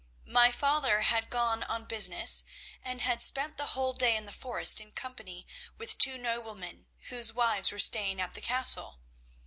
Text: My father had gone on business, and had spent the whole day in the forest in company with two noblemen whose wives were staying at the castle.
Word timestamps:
My 0.25 0.51
father 0.51 1.01
had 1.01 1.29
gone 1.29 1.61
on 1.61 1.85
business, 1.85 2.43
and 2.83 3.01
had 3.01 3.21
spent 3.21 3.57
the 3.57 3.67
whole 3.77 3.93
day 3.93 4.15
in 4.15 4.25
the 4.25 4.31
forest 4.31 4.81
in 4.81 4.93
company 4.93 5.45
with 5.77 5.99
two 5.99 6.17
noblemen 6.17 6.87
whose 7.09 7.31
wives 7.33 7.71
were 7.71 7.77
staying 7.77 8.19
at 8.19 8.33
the 8.33 8.41
castle. 8.41 8.99